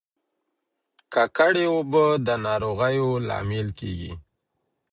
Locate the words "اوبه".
1.73-2.05